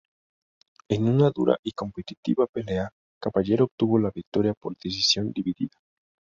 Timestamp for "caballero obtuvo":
3.21-3.99